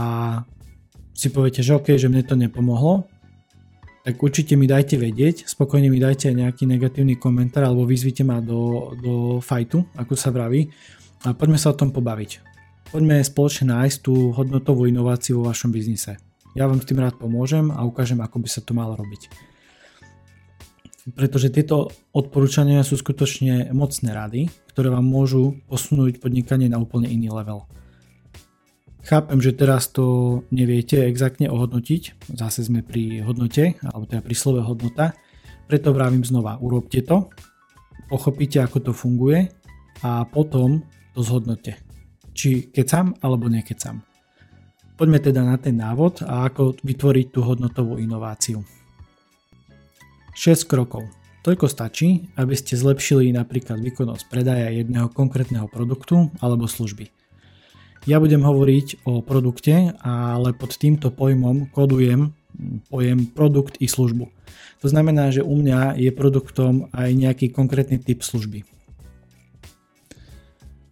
si 1.11 1.27
poviete, 1.27 1.59
že 1.59 1.75
OK, 1.75 1.91
že 1.99 2.07
mne 2.07 2.23
to 2.23 2.39
nepomohlo, 2.39 3.03
tak 4.07 4.15
určite 4.23 4.55
mi 4.55 4.63
dajte 4.63 4.95
vedieť, 4.95 5.43
spokojne 5.43 5.91
mi 5.91 5.99
dajte 5.99 6.31
aj 6.31 6.35
nejaký 6.39 6.63
negatívny 6.67 7.19
komentár 7.19 7.67
alebo 7.67 7.83
vyzvite 7.83 8.23
ma 8.23 8.39
do, 8.39 8.95
do 8.95 9.13
fajtu, 9.43 9.91
ako 9.99 10.13
sa 10.15 10.31
vraví 10.31 10.71
a 11.27 11.35
poďme 11.35 11.59
sa 11.59 11.71
o 11.71 11.79
tom 11.79 11.91
pobaviť. 11.91 12.43
Poďme 12.95 13.23
spoločne 13.23 13.75
nájsť 13.75 13.97
tú 14.03 14.31
hodnotovú 14.35 14.87
inováciu 14.87 15.43
vo 15.43 15.51
vašom 15.51 15.71
biznise. 15.71 16.15
Ja 16.53 16.69
vám 16.69 16.81
s 16.81 16.85
tým 16.85 17.01
rád 17.01 17.17
pomôžem 17.17 17.73
a 17.73 17.81
ukážem, 17.81 18.21
ako 18.21 18.37
by 18.37 18.49
sa 18.49 18.61
to 18.61 18.77
malo 18.77 18.93
robiť. 18.93 19.25
Pretože 21.17 21.51
tieto 21.51 21.91
odporúčania 22.13 22.85
sú 22.85 22.95
skutočne 22.95 23.73
mocné 23.73 24.09
rady, 24.13 24.41
ktoré 24.71 24.93
vám 24.93 25.03
môžu 25.03 25.57
posunúť 25.67 26.21
podnikanie 26.21 26.69
na 26.69 26.79
úplne 26.79 27.09
iný 27.09 27.33
level. 27.33 27.65
Chápem, 29.03 29.35
že 29.43 29.51
teraz 29.51 29.91
to 29.91 30.39
neviete 30.47 30.95
exaktne 31.03 31.51
ohodnotiť, 31.51 32.31
zase 32.39 32.63
sme 32.63 32.79
pri 32.85 33.19
hodnote, 33.27 33.75
alebo 33.83 34.07
teda 34.07 34.23
pri 34.23 34.35
slove 34.37 34.63
hodnota, 34.63 35.11
preto 35.67 35.91
vravím 35.91 36.23
znova, 36.23 36.55
urobte 36.63 37.03
to, 37.03 37.27
pochopíte 38.07 38.63
ako 38.63 38.77
to 38.79 38.91
funguje 38.95 39.51
a 40.07 40.23
potom 40.23 40.87
to 41.11 41.19
zhodnote. 41.19 41.75
Či 42.31 42.71
kecam 42.71 43.11
alebo 43.19 43.51
nekecam. 43.51 44.12
Poďme 44.93 45.17
teda 45.17 45.41
na 45.41 45.57
ten 45.57 45.73
návod 45.73 46.21
a 46.21 46.45
ako 46.45 46.77
vytvoriť 46.85 47.27
tú 47.33 47.41
hodnotovú 47.41 47.97
inováciu. 47.97 48.61
6 50.37 50.69
krokov. 50.69 51.05
Toľko 51.43 51.67
stačí, 51.67 52.29
aby 52.39 52.55
ste 52.55 52.79
zlepšili 52.79 53.35
napríklad 53.35 53.81
výkonnosť 53.81 54.31
predaja 54.31 54.71
jedného 54.71 55.11
konkrétneho 55.11 55.67
produktu 55.67 56.31
alebo 56.39 56.69
služby. 56.71 57.11
Ja 58.07 58.19
budem 58.19 58.43
hovoriť 58.43 59.07
o 59.07 59.23
produkte, 59.23 59.95
ale 60.03 60.51
pod 60.55 60.75
týmto 60.75 61.11
pojmom 61.11 61.71
kodujem 61.71 62.35
pojem 62.87 63.25
produkt 63.31 63.79
i 63.81 63.87
službu. 63.89 64.29
To 64.83 64.87
znamená, 64.91 65.31
že 65.31 65.41
u 65.41 65.55
mňa 65.55 65.95
je 65.97 66.11
produktom 66.11 66.91
aj 66.91 67.09
nejaký 67.15 67.49
konkrétny 67.49 67.97
typ 67.97 68.21
služby. 68.21 68.67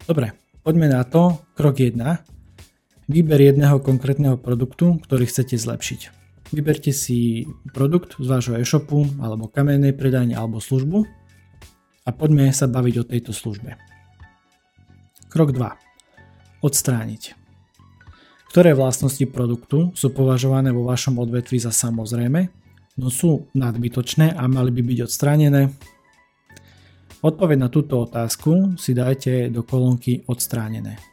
Dobre, 0.07 0.33
poďme 0.65 0.87
na 0.89 1.03
to. 1.03 1.37
Krok 1.53 1.77
1. 1.77 2.40
Výber 3.11 3.43
jedného 3.43 3.83
konkrétneho 3.83 4.39
produktu, 4.39 4.95
ktorý 5.03 5.27
chcete 5.27 5.59
zlepšiť. 5.59 6.01
Vyberte 6.55 6.95
si 6.95 7.43
produkt 7.75 8.15
z 8.15 8.23
vášho 8.23 8.55
e-shopu 8.55 9.03
alebo 9.19 9.51
kamennej 9.51 9.91
predajne 9.91 10.31
alebo 10.31 10.63
službu 10.63 11.03
a 12.07 12.09
poďme 12.15 12.47
sa 12.55 12.71
baviť 12.71 12.95
o 13.03 13.07
tejto 13.11 13.35
službe. 13.35 13.75
Krok 15.27 15.51
2 15.51 16.63
Odstrániť. 16.63 17.35
Ktoré 18.47 18.71
vlastnosti 18.79 19.27
produktu 19.27 19.91
sú 19.91 20.07
považované 20.15 20.71
vo 20.71 20.87
vašom 20.87 21.19
odvetví 21.19 21.59
za 21.59 21.75
samozrejme 21.75 22.47
no 22.95 23.07
sú 23.11 23.51
nadbytočné 23.51 24.39
a 24.39 24.47
mali 24.47 24.71
by 24.71 24.81
byť 24.87 24.99
odstránené? 25.03 25.67
Odpoveď 27.19 27.57
na 27.59 27.67
túto 27.67 28.07
otázku 28.07 28.79
si 28.79 28.95
dajte 28.95 29.51
do 29.51 29.67
kolónky 29.67 30.23
odstránené. 30.31 31.10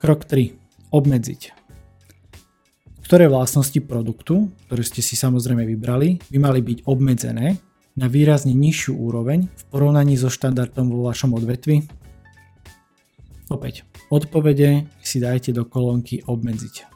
Krok 0.00 0.24
3. 0.24 0.56
Obmedziť. 0.96 1.52
Ktoré 3.04 3.28
vlastnosti 3.28 3.76
produktu, 3.84 4.48
ktoré 4.64 4.80
ste 4.80 5.04
si 5.04 5.12
samozrejme 5.12 5.68
vybrali, 5.68 6.16
by 6.32 6.38
mali 6.40 6.64
byť 6.64 6.88
obmedzené 6.88 7.60
na 8.00 8.06
výrazne 8.08 8.56
nižšiu 8.56 8.96
úroveň 8.96 9.52
v 9.52 9.62
porovnaní 9.68 10.16
so 10.16 10.32
štandardom 10.32 10.88
vo 10.88 11.04
vašom 11.04 11.36
odvetvi? 11.36 11.84
Opäť, 13.52 13.84
odpovede 14.08 14.88
si 15.04 15.20
dajte 15.20 15.52
do 15.52 15.68
kolónky 15.68 16.24
obmedziť. 16.24 16.88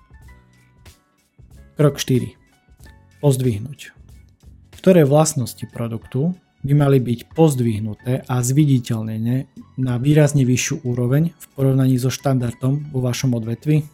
Krok 1.77 2.01
4. 2.01 3.21
Pozdvihnúť. 3.21 3.93
Ktoré 4.81 5.05
vlastnosti 5.05 5.69
produktu 5.69 6.33
by 6.65 6.73
mali 6.73 6.97
byť 6.97 7.37
pozdvihnuté 7.37 8.25
a 8.25 8.41
zviditeľnené 8.41 9.37
na 9.77 9.95
výrazne 10.01 10.49
vyššiu 10.49 10.89
úroveň 10.89 11.37
v 11.37 11.45
porovnaní 11.53 12.01
so 12.01 12.09
štandardom 12.09 12.89
vo 12.89 13.05
vašom 13.05 13.37
odvetvi? 13.37 13.85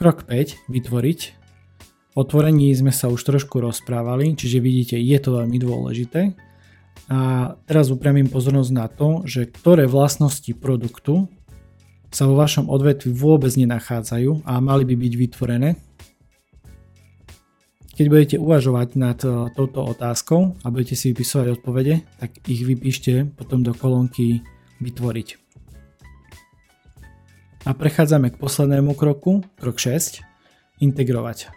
Krok 0.00 0.24
5. 0.24 0.72
Vytvoriť. 0.72 1.20
O 2.12 2.28
sme 2.28 2.92
sa 2.92 3.08
už 3.08 3.20
trošku 3.24 3.60
rozprávali, 3.60 4.36
čiže 4.36 4.60
vidíte, 4.60 4.96
je 5.00 5.16
to 5.20 5.40
veľmi 5.40 5.56
dôležité. 5.56 6.36
A 7.08 7.52
teraz 7.68 7.88
upriamím 7.88 8.28
pozornosť 8.28 8.72
na 8.72 8.88
to, 8.88 9.24
že 9.28 9.48
ktoré 9.48 9.88
vlastnosti 9.88 10.48
produktu 10.56 11.28
sa 12.12 12.28
vo 12.28 12.36
vašom 12.36 12.68
odvetvi 12.68 13.08
vôbec 13.12 13.52
nenachádzajú 13.56 14.44
a 14.44 14.60
mali 14.60 14.84
by 14.84 14.94
byť 14.96 15.12
vytvorené 15.16 15.80
keď 17.92 18.06
budete 18.08 18.36
uvažovať 18.40 18.88
nad 18.96 19.18
e, 19.20 19.52
touto 19.52 19.84
otázkou 19.84 20.56
a 20.64 20.66
budete 20.72 20.96
si 20.96 21.12
vypisovať 21.12 21.60
odpovede, 21.60 21.94
tak 22.20 22.40
ich 22.48 22.64
vypíšte 22.64 23.36
potom 23.36 23.60
do 23.60 23.76
kolónky 23.76 24.40
vytvoriť. 24.80 25.28
A 27.62 27.70
prechádzame 27.78 28.34
k 28.34 28.40
poslednému 28.40 28.98
kroku, 28.98 29.46
krok 29.60 29.78
6, 29.78 30.24
integrovať. 30.82 31.54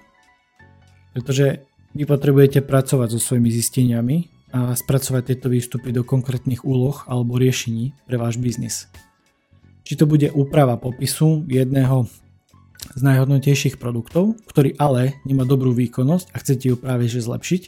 Pretože 1.17 1.65
vy 1.97 2.03
potrebujete 2.05 2.61
pracovať 2.61 3.17
so 3.17 3.19
svojimi 3.19 3.49
zisteniami 3.49 4.17
a 4.53 4.75
spracovať 4.77 5.33
tieto 5.33 5.47
výstupy 5.49 5.89
do 5.95 6.05
konkrétnych 6.05 6.61
úloh 6.61 7.01
alebo 7.09 7.39
riešení 7.39 7.95
pre 8.05 8.21
váš 8.21 8.37
biznis. 8.37 8.85
Či 9.87 9.97
to 9.97 10.05
bude 10.05 10.29
úprava 10.35 10.77
popisu 10.77 11.47
jedného 11.49 12.05
z 12.93 13.01
najhodnotejších 13.01 13.81
produktov, 13.81 14.37
ktorý 14.45 14.77
ale 14.77 15.17
nemá 15.25 15.47
dobrú 15.47 15.73
výkonnosť 15.73 16.29
a 16.31 16.37
chcete 16.37 16.65
ju 16.69 16.75
práve 16.77 17.09
že 17.09 17.25
zlepšiť, 17.25 17.61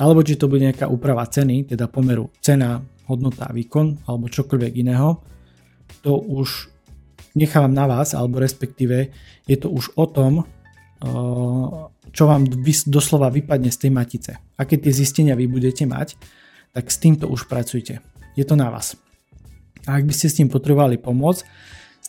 alebo 0.00 0.24
či 0.24 0.40
to 0.40 0.48
bude 0.48 0.64
nejaká 0.64 0.88
úprava 0.88 1.28
ceny, 1.28 1.68
teda 1.68 1.90
pomeru 1.92 2.32
cena, 2.40 2.80
hodnota 3.04 3.52
výkon, 3.52 4.08
alebo 4.08 4.32
čokoľvek 4.32 4.72
iného, 4.80 5.20
to 6.00 6.16
už 6.16 6.72
nechávam 7.36 7.76
na 7.76 7.84
vás, 7.84 8.16
alebo 8.16 8.40
respektíve 8.40 9.12
je 9.44 9.56
to 9.60 9.68
už 9.68 9.92
o 10.00 10.08
tom, 10.08 10.48
čo 12.12 12.24
vám 12.24 12.46
doslova 12.86 13.28
vypadne 13.28 13.68
z 13.68 13.78
tej 13.84 13.90
matice. 13.90 14.32
Aké 14.54 14.78
tie 14.78 14.94
zistenia 14.94 15.34
vy 15.34 15.50
budete 15.50 15.82
mať, 15.84 16.14
tak 16.72 16.88
s 16.88 16.96
týmto 16.96 17.28
už 17.28 17.50
pracujte. 17.50 18.00
Je 18.38 18.44
to 18.46 18.56
na 18.56 18.72
vás. 18.72 18.96
A 19.84 19.98
ak 19.98 20.06
by 20.06 20.14
ste 20.14 20.30
s 20.30 20.38
tým 20.38 20.48
potrebovali 20.48 20.96
pomôcť, 20.96 21.42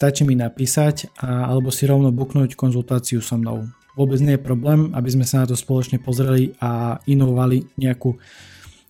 Stačí 0.03 0.27
mi 0.27 0.36
napísať 0.36 1.15
a, 1.24 1.48
alebo 1.48 1.72
si 1.72 1.88
rovno 1.88 2.12
buknúť 2.12 2.60
konzultáciu 2.60 3.24
so 3.24 3.39
mnou. 3.39 3.72
Vôbec 3.95 4.19
nie 4.19 4.36
je 4.36 4.43
problém, 4.43 4.91
aby 4.91 5.07
sme 5.07 5.24
sa 5.24 5.39
na 5.39 5.48
to 5.48 5.55
spoločne 5.55 5.95
pozreli 5.95 6.51
a 6.60 7.00
inovovali 7.07 7.63
nejakú 7.79 8.19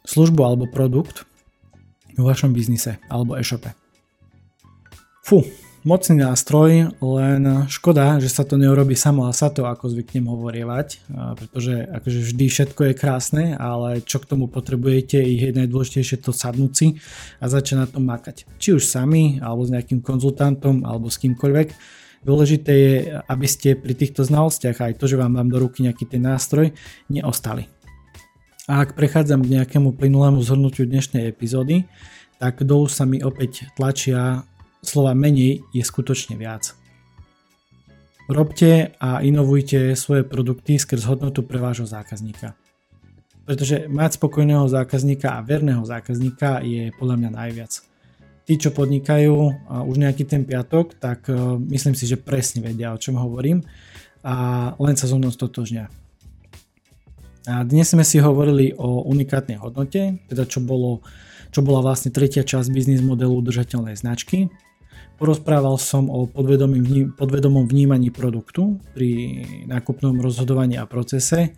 službu 0.10 0.42
alebo 0.42 0.66
produkt 0.66 1.30
vo 2.18 2.26
vašom 2.26 2.50
biznise 2.50 2.98
alebo 3.14 3.38
e-shope. 3.38 3.78
Fú, 5.22 5.46
mocný 5.84 6.24
nástroj, 6.24 6.96
len 7.00 7.44
škoda, 7.68 8.20
že 8.24 8.32
sa 8.32 8.48
to 8.48 8.56
neurobi 8.56 8.96
samo 8.96 9.28
a 9.28 9.36
sa 9.36 9.52
to, 9.52 9.68
ako 9.68 9.92
zvyknem 9.92 10.32
hovorievať, 10.32 11.04
pretože 11.36 11.76
akože 11.92 12.20
vždy 12.24 12.46
všetko 12.48 12.82
je 12.88 12.94
krásne, 12.96 13.44
ale 13.60 14.00
čo 14.04 14.24
k 14.24 14.28
tomu 14.32 14.48
potrebujete, 14.48 15.20
je 15.20 15.52
najdôležitejšie 15.52 16.24
to 16.24 16.32
sadnúť 16.32 16.72
si 16.72 16.88
a 17.44 17.52
začať 17.52 17.76
na 17.76 17.88
tom 17.88 18.08
makať. 18.08 18.48
Či 18.58 18.80
už 18.80 18.88
sami, 18.88 19.44
alebo 19.44 19.68
s 19.68 19.72
nejakým 19.76 20.00
konzultantom, 20.00 20.88
alebo 20.88 21.12
s 21.12 21.20
kýmkoľvek. 21.20 21.68
Dôležité 22.24 22.72
je, 22.72 22.96
aby 23.20 23.48
ste 23.52 23.76
pri 23.76 24.00
týchto 24.00 24.24
znalostiach 24.24 24.80
aj 24.80 24.96
to, 24.96 25.12
že 25.12 25.20
vám 25.20 25.36
dám 25.36 25.52
do 25.52 25.60
ruky 25.60 25.84
nejaký 25.84 26.08
ten 26.08 26.24
nástroj, 26.24 26.72
neostali. 27.12 27.68
A 28.72 28.88
ak 28.88 28.96
prechádzam 28.96 29.44
k 29.44 29.60
nejakému 29.60 30.00
plynulému 30.00 30.40
zhrnutiu 30.40 30.88
dnešnej 30.88 31.28
epizódy, 31.28 31.84
tak 32.40 32.64
dolu 32.64 32.88
sa 32.88 33.04
mi 33.04 33.20
opäť 33.20 33.68
tlačia 33.76 34.48
slova 34.84 35.16
menej 35.16 35.64
je 35.72 35.84
skutočne 35.84 36.36
viac. 36.36 36.76
Robte 38.32 38.96
a 39.04 39.20
inovujte 39.20 40.00
svoje 40.00 40.24
produkty 40.24 40.80
skrz 40.80 41.04
hodnotu 41.08 41.44
pre 41.44 41.60
vášho 41.60 41.84
zákazníka. 41.84 42.56
Pretože 43.44 43.92
mať 43.92 44.16
spokojného 44.16 44.64
zákazníka 44.72 45.36
a 45.36 45.44
verného 45.44 45.84
zákazníka 45.84 46.64
je 46.64 46.96
podľa 46.96 47.16
mňa 47.20 47.30
najviac. 47.36 47.72
Tí, 48.44 48.54
čo 48.60 48.72
podnikajú 48.72 49.36
už 49.88 49.96
nejaký 50.00 50.24
ten 50.28 50.44
piatok, 50.44 51.00
tak 51.00 51.32
e, 51.32 51.36
myslím 51.72 51.96
si, 51.96 52.08
že 52.08 52.20
presne 52.20 52.64
vedia, 52.64 52.92
o 52.92 53.00
čom 53.00 53.16
hovorím 53.16 53.64
a 54.24 54.72
len 54.80 54.96
sa 54.96 55.08
so 55.08 55.20
mnou 55.20 55.32
stotožňa. 55.32 55.88
A 57.44 57.68
dnes 57.68 57.92
sme 57.92 58.08
si 58.08 58.24
hovorili 58.24 58.72
o 58.80 59.04
unikátnej 59.04 59.60
hodnote, 59.60 60.24
teda 60.32 60.48
čo, 60.48 60.64
bolo, 60.64 61.04
čo 61.52 61.60
bola 61.60 61.84
vlastne 61.84 62.08
tretia 62.08 62.48
časť 62.48 62.72
biznis 62.72 63.04
modelu 63.04 63.36
udržateľnej 63.44 64.00
značky 64.00 64.48
Porozprával 65.14 65.78
som 65.80 66.10
o 66.10 66.26
podvedomom 66.28 67.66
vnímaní 67.70 68.10
produktu 68.12 68.82
pri 68.92 69.44
nákupnom 69.70 70.20
rozhodovaní 70.20 70.76
a 70.76 70.90
procese. 70.90 71.56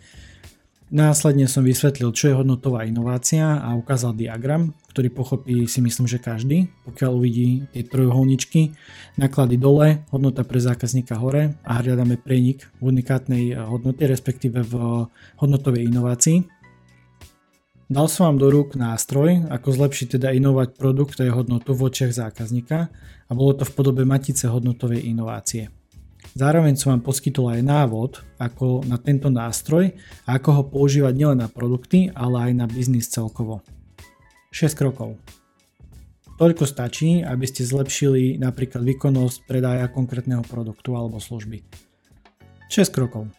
Následne 0.94 1.50
som 1.50 1.66
vysvetlil, 1.66 2.14
čo 2.14 2.30
je 2.30 2.38
hodnotová 2.38 2.86
inovácia 2.86 3.58
a 3.58 3.74
ukázal 3.74 4.14
diagram, 4.14 4.70
ktorý 4.94 5.10
pochopí 5.10 5.66
si 5.66 5.82
myslím, 5.82 6.06
že 6.06 6.22
každý, 6.22 6.70
pokiaľ 6.86 7.10
uvidí 7.10 7.66
tie 7.74 7.82
trojuholničky, 7.90 8.78
náklady 9.18 9.58
dole, 9.58 10.06
hodnota 10.14 10.46
pre 10.46 10.62
zákazníka 10.62 11.18
hore 11.18 11.58
a 11.66 11.82
hľadáme 11.82 12.22
prenik 12.22 12.70
v 12.78 12.94
unikátnej 12.94 13.58
hodnote, 13.66 14.06
respektíve 14.06 14.62
v 14.62 14.74
hodnotovej 15.42 15.90
inovácii. 15.90 16.55
Dal 17.86 18.10
som 18.10 18.26
vám 18.26 18.42
do 18.42 18.50
rúk 18.50 18.74
nástroj, 18.74 19.46
ako 19.46 19.70
zlepšiť 19.70 20.18
teda 20.18 20.34
inovať 20.34 20.74
produkt 20.74 21.22
a 21.22 21.30
hodnotu 21.30 21.78
v 21.78 21.86
očiach 21.86 22.18
zákazníka 22.18 22.90
a 23.30 23.32
bolo 23.38 23.54
to 23.54 23.62
v 23.62 23.78
podobe 23.78 24.02
matice 24.02 24.50
hodnotovej 24.50 25.06
inovácie. 25.06 25.70
Zároveň 26.34 26.82
som 26.82 26.98
vám 26.98 27.06
poskytol 27.06 27.54
aj 27.54 27.62
návod, 27.62 28.12
ako 28.42 28.82
na 28.90 28.98
tento 28.98 29.30
nástroj 29.30 29.94
a 30.26 30.42
ako 30.42 30.50
ho 30.50 30.64
používať 30.66 31.14
nielen 31.14 31.46
na 31.46 31.46
produkty, 31.46 32.10
ale 32.18 32.50
aj 32.50 32.52
na 32.58 32.66
biznis 32.66 33.06
celkovo. 33.06 33.62
6 34.50 34.74
krokov. 34.74 35.22
Toľko 36.42 36.66
stačí, 36.66 37.22
aby 37.22 37.46
ste 37.46 37.70
zlepšili 37.70 38.42
napríklad 38.42 38.82
výkonnosť 38.82 39.46
predaja 39.46 39.94
konkrétneho 39.94 40.42
produktu 40.42 40.98
alebo 40.98 41.22
služby. 41.22 41.62
6 42.66 42.90
krokov. 42.90 43.30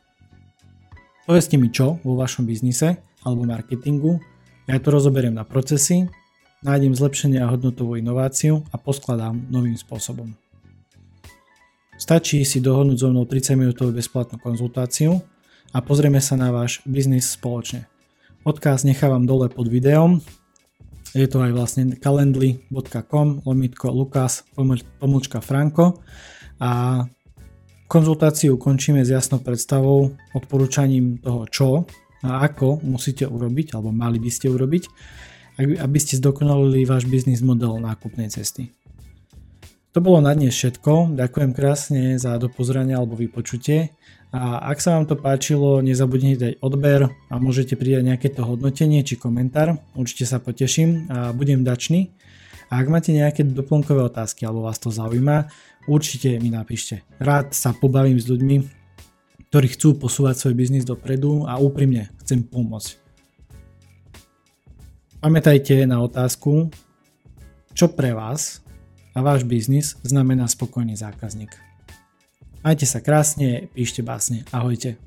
Povedzte 1.26 1.58
mi 1.58 1.74
čo 1.74 1.98
vo 2.06 2.14
vašom 2.14 2.46
biznise 2.46 3.02
alebo 3.26 3.42
marketingu 3.42 4.35
ja 4.66 4.82
to 4.82 4.90
rozoberiem 4.90 5.34
na 5.34 5.46
procesy, 5.46 6.10
nájdem 6.66 6.94
zlepšenie 6.98 7.38
a 7.38 7.50
hodnotovú 7.50 7.94
inováciu 7.94 8.66
a 8.74 8.76
poskladám 8.78 9.46
novým 9.46 9.78
spôsobom. 9.78 10.34
Stačí 11.96 12.44
si 12.44 12.60
dohodnúť 12.60 12.98
so 13.00 13.08
mnou 13.08 13.24
30 13.24 13.56
minútovú 13.56 13.94
bezplatnú 13.94 14.36
konzultáciu 14.42 15.22
a 15.72 15.78
pozrieme 15.80 16.20
sa 16.20 16.36
na 16.36 16.52
váš 16.52 16.84
biznis 16.84 17.30
spoločne. 17.32 17.88
Odkaz 18.42 18.84
nechávam 18.84 19.24
dole 19.24 19.48
pod 19.48 19.70
videom, 19.70 20.20
je 21.16 21.24
to 21.24 21.40
aj 21.40 21.52
vlastne 21.56 21.96
calendly.com 21.96 23.46
lomitko 23.48 23.88
lukas 23.88 24.44
pomlčka 25.00 25.40
franko 25.40 26.04
a 26.60 27.02
konzultáciu 27.88 28.60
končíme 28.60 29.00
s 29.00 29.14
jasnou 29.14 29.40
predstavou, 29.40 30.12
odporúčaním 30.36 31.22
toho 31.22 31.48
čo 31.48 31.68
a 32.24 32.46
ako 32.46 32.80
musíte 32.84 33.28
urobiť, 33.28 33.76
alebo 33.76 33.92
mali 33.92 34.16
by 34.16 34.30
ste 34.32 34.48
urobiť, 34.48 34.84
aby 35.60 35.98
ste 36.00 36.20
zdokonalili 36.20 36.84
váš 36.84 37.08
biznis 37.08 37.40
model 37.40 37.80
nákupnej 37.80 38.28
cesty. 38.28 38.76
To 39.96 40.04
bolo 40.04 40.20
na 40.20 40.36
dnes 40.36 40.52
všetko, 40.52 41.16
ďakujem 41.16 41.56
krásne 41.56 42.20
za 42.20 42.36
dopozranie 42.36 42.92
alebo 42.92 43.16
vypočutie 43.16 43.96
a 44.28 44.60
ak 44.68 44.84
sa 44.84 45.00
vám 45.00 45.08
to 45.08 45.16
páčilo, 45.16 45.80
nezabudnite 45.80 46.36
dať 46.36 46.54
odber 46.60 47.08
a 47.32 47.34
môžete 47.40 47.80
pridať 47.80 48.04
nejaké 48.04 48.28
to 48.28 48.44
hodnotenie 48.44 49.00
či 49.00 49.16
komentár, 49.16 49.80
určite 49.96 50.28
sa 50.28 50.36
poteším 50.36 51.08
a 51.08 51.32
budem 51.32 51.64
dačný. 51.64 52.12
A 52.68 52.84
ak 52.84 52.92
máte 52.92 53.16
nejaké 53.16 53.40
doplnkové 53.46 54.04
otázky 54.04 54.44
alebo 54.44 54.68
vás 54.68 54.76
to 54.76 54.92
zaujíma, 54.92 55.48
určite 55.88 56.36
mi 56.44 56.52
napíšte. 56.52 57.00
Rád 57.16 57.56
sa 57.56 57.72
pobavím 57.72 58.20
s 58.20 58.28
ľuďmi, 58.28 58.75
ktorí 59.50 59.72
chcú 59.72 59.96
posúvať 59.96 60.36
svoj 60.42 60.54
biznis 60.58 60.84
dopredu 60.84 61.46
a 61.46 61.56
úprimne 61.56 62.10
chcem 62.22 62.42
pomôcť. 62.42 62.98
Pamätajte 65.22 65.88
na 65.88 66.02
otázku, 66.04 66.70
čo 67.72 67.90
pre 67.90 68.12
vás 68.12 68.62
a 69.16 69.24
váš 69.24 69.48
biznis 69.48 69.96
znamená 70.04 70.44
spokojný 70.46 70.94
zákazník. 70.94 71.50
Majte 72.60 72.84
sa 72.84 72.98
krásne, 72.98 73.70
píšte 73.72 74.02
básne. 74.02 74.42
Ahojte. 74.50 74.98